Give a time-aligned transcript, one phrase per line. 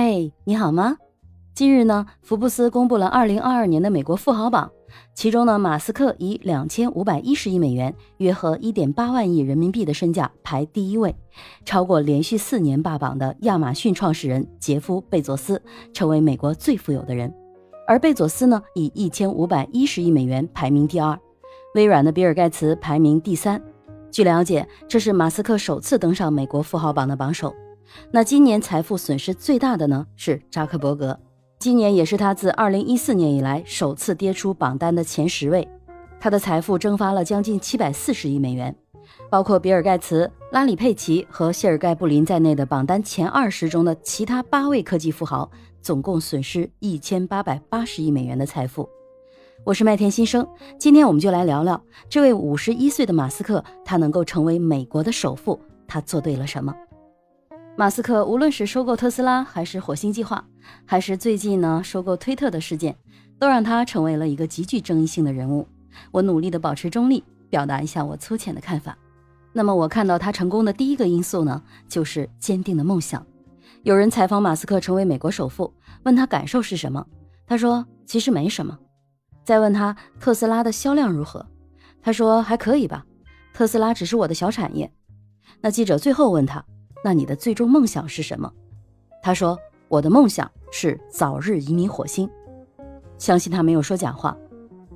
[0.00, 0.96] 嘿，你好吗？
[1.56, 4.70] 近日呢，福布斯公布了二零二二年的美国富豪榜，
[5.12, 11.12] 其中呢，马斯克以两千五百一十亿美元（约合一点八万亿人民币）的身价排第一位，
[11.64, 15.60] 超过连续四年霸榜的亚马逊创始人杰夫·贝佐斯，
[15.92, 17.34] 成为美国最富有的人。
[17.84, 21.18] 而贝佐斯呢，以一千五百一十亿美元排名第二，
[21.74, 23.60] 微软的比尔·盖茨排名第三。
[24.12, 27.52] 据了解，这是马斯克首次登上美国富豪榜的榜首。
[28.10, 31.18] 那今年财富损失最大的呢是扎克伯格，
[31.58, 35.66] 今年也是他自2014年以来首次跌出榜单的前十位，
[36.20, 38.74] 他的财富蒸发了将近740亿美元，
[39.30, 45.50] 包括比尔盖茨、拉里佩奇和谢尔盖布林在内的榜单前二十中的其他八位科技富豪，
[45.80, 48.88] 总共损失1880亿美元的财富。
[49.64, 50.46] 我是麦田新生，
[50.78, 56.74] 今天我们就来聊聊这位51岁的马斯克，他能够成为美国的首富，他做对了什么？
[57.78, 60.44] 马斯克无论是收购特斯拉，还是火星计划，
[60.84, 62.96] 还是最近呢收购推特的事件，
[63.38, 65.64] 都让他成为了一个极具争议性的人物。
[66.10, 68.98] 我努力的保持中立，表达一下我粗浅的看法。
[69.52, 73.24] 那么我看到他成功的第一个因素呢，就是坚定的梦想。
[73.84, 75.72] 有人采访马斯克成为美国首富，
[76.02, 77.06] 问他感受是什么，
[77.46, 78.76] 他说其实没什么。
[79.44, 81.46] 再问他特斯拉的销量如何，
[82.02, 83.06] 他说还可以吧，
[83.54, 84.92] 特斯拉只是我的小产业。
[85.60, 86.64] 那记者最后问他。
[87.04, 88.52] 那你的最终梦想是什么？
[89.22, 92.28] 他说：“我的梦想是早日移民火星。”
[93.18, 94.36] 相信他没有说假话。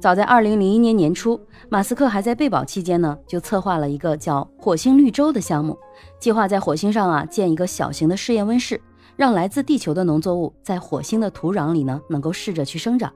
[0.00, 5.78] 早在2001年年初，马斯克还在被保期间呢，就策划了一个叫“火星绿洲”的项目，
[6.18, 8.80] 计划在火星上啊建一个小型的试验温室，
[9.14, 13.12] 让来自地球的农作物在火星的土壤里呢能够试着去生长。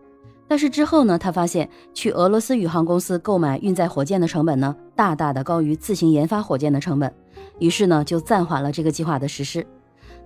[0.49, 7.13] 但是之后呢，他发现去俄罗斯宇航公司购买运载火箭的成本呢，大大的高于自行研发火箭的成本。
[7.59, 9.67] 于是呢，就暂缓了这个计划的实施。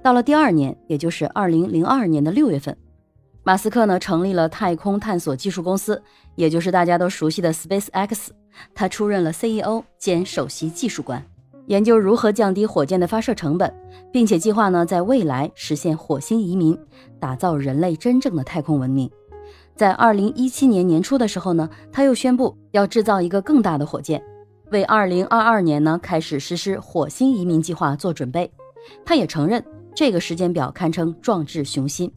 [0.02, 2.76] 到了第二年，也就是二零零二年的六月份，
[3.42, 6.02] 马斯克呢成立了太空探索技术公司，
[6.34, 8.28] 也就是大家都熟悉的 SpaceX。
[8.74, 11.24] 他出任了 CEO 兼首席技术官，
[11.66, 13.72] 研究如何降低火箭的发射成本，
[14.12, 16.76] 并且计划呢在未来实现火星移民，
[17.18, 19.10] 打造人类真正的太空文明。
[19.80, 24.22] 在二零一七年年初的时候呢，他又宣布要制造一个更大的火箭。
[24.72, 28.52] 为二零二二年呢开始实施火星移民计划做准备，
[29.06, 29.64] 他也承认
[29.94, 32.12] 这个时间表堪称壮志雄心。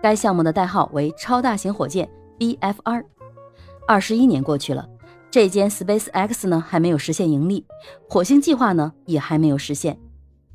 [0.00, 2.08] 该项目的代号为超大型火箭
[2.38, 3.04] BFR。
[3.86, 4.88] 二十一年过去了，
[5.30, 7.66] 这间 SpaceX 呢还没有实现盈利，
[8.08, 9.98] 火星计划呢也还没有实现，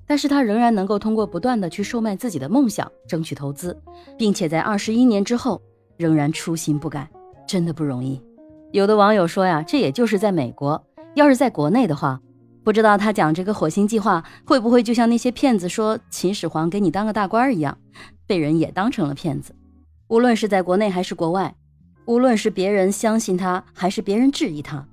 [0.08, 3.80] 但是他仍然能够通过不断的去售卖自己的梦想，争取投资，
[4.18, 5.62] 并且在二十一年之后
[5.98, 7.10] 仍然初心不改，
[7.48, 8.22] 真的不容易。
[8.72, 10.82] 有的网友说呀，这也就是在美国。
[11.16, 12.22] 要是在国内的话，
[12.64, 17.78] 不知道他讲这个火星计划会不会就像那些骗子说秦始皇给你当个大官一样，
[18.28, 19.56] 被人也当成了骗子。
[20.10, 21.56] 无论是在国内还是国外，
[22.06, 24.88] 无论是别人相信他还是别人质疑他，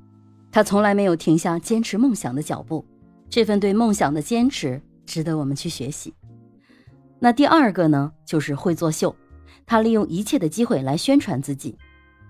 [0.50, 2.84] 他从来没有停下坚持梦想的脚步。
[3.28, 6.14] 这份对梦想的坚持值得我们去学习。
[7.18, 9.14] 那第二个呢，就是会作秀，
[9.66, 11.76] 他利用一切的机会来宣传自己。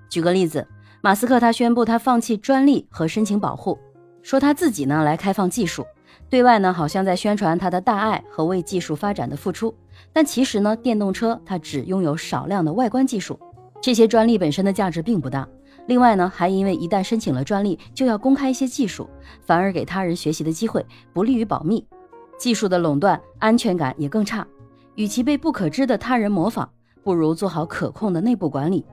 [0.09, 0.67] 举个例子。
[1.05, 3.79] 马斯克他宣布他放弃专利和申请保护，
[4.23, 5.85] 说他自己呢来开放技术，
[6.31, 9.75] 对外呢好像在宣传他的大爱和为技术发展的付出，
[10.15, 13.39] 但其实呢电动车它只拥有少量的外观技术，
[13.83, 15.47] 这些专利本身的价值并不大。
[15.87, 19.07] 另外呢还因为一旦申请了专利就要公开一些技术，
[19.45, 21.87] 反而给他人学习的机会，不利于保密，
[22.39, 24.47] 技术的垄断安全感也更差。
[24.95, 26.71] 与其被不可知的他人模仿，
[27.05, 28.85] 不如做好可控的内部管理。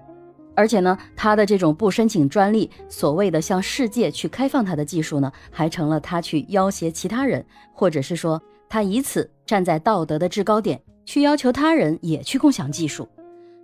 [0.54, 13.08] 而且呢，他的这种不申请专利，所谓的向世界去开放他的技术呢，还成了他去要挟其他人，或者是说他以此站在道德的制高点，去要求他人也去共享技术。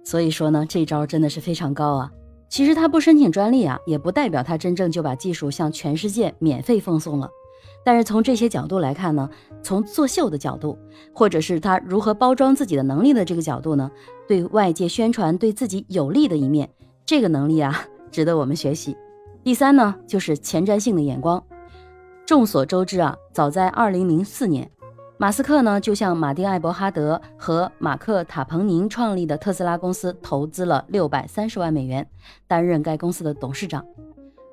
[0.04, 2.10] 所以说呢，这招真的是非常高啊。
[2.48, 7.30] 其实他不申请专利啊，也不代表他真正就把技术向全世界免费奉送了。
[7.84, 9.30] 但是从这些角度来看呢，
[9.62, 10.78] 从作秀的角度，
[11.14, 13.92] 或者是他如何包装自己的能力的这个角度呢，
[14.28, 16.70] 对外界宣传对自己有利的一面。
[17.06, 18.96] 这个能力啊，值得我们学习。
[19.44, 21.42] 第三呢，就是前瞻性的眼光。
[22.26, 24.70] 众所周知啊，早在2004年，
[25.18, 32.06] 马斯克呢就向马丁·艾伯哈德和马克·塔彭宁创立的特斯拉公司投资了630万美元，
[32.46, 33.86] 担任该公司的董事长。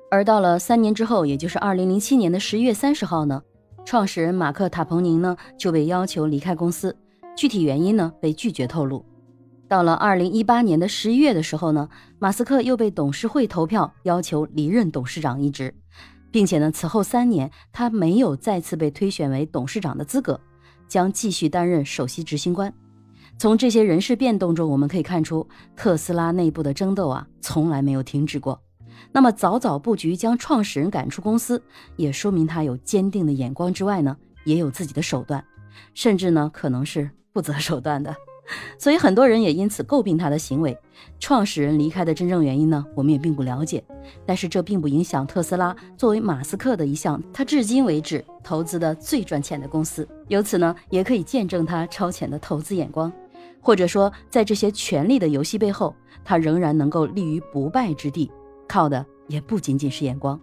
[0.09, 3.43] 而到了三年之后，也就是2007年的十一月三十号呢，
[3.83, 6.95] 创始人马克·塔彭宁呢就被要求离开公司，
[7.35, 9.03] 具体原因呢被拒绝透露。
[9.75, 15.75] 到了二零一八年的十一月的时候呢，马斯克又被董事会投票要求离任董事长一职，
[16.31, 20.39] 并且呢，此后三年他没有再次被推选为董事长的资格，
[20.87, 22.73] 将继续担任首席执行官。
[23.37, 25.45] 从这些人事变动中，我们可以看出
[25.75, 28.57] 特斯拉内部的争斗啊，从来没有停止过。
[29.11, 31.61] 那么早早布局将创始人赶出公司，
[31.97, 35.43] 也说明他有坚定的眼光之外呢，也有自己的手段，
[35.93, 38.15] 甚至呢可能是不择手段的。
[38.77, 40.77] 所以很多人也因此诟病他的行为。
[41.19, 43.83] 创始人离开的真正原因呢，我们也并不了解。
[44.25, 50.07] 但是这并不影响特斯拉作为马斯克的一项他至今为止投资的最赚钱的公司。
[50.27, 53.11] 由此呢，也可以见证他超前的投资眼光，
[53.61, 58.31] 或者说在这些权力的游戏背后，他仍然能够立于不败之地，
[58.67, 60.39] 靠的也不仅仅是眼光。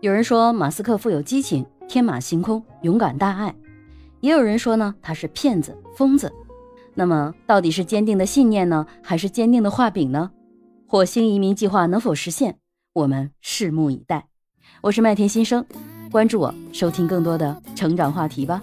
[0.00, 3.52] 有人说马斯克富有激情，天马行空，勇敢大爱；
[4.20, 6.32] 也有人说呢，他是骗子，疯子。
[6.98, 10.32] 那么，到底是坚定的信念呢，还是坚定的画饼呢？
[10.84, 12.58] 火星移民计划能否实现？
[12.92, 14.26] 我们拭目以待。
[14.80, 15.64] 我是麦田新生，
[16.10, 18.60] 关注我，收听更多的成长话题吧。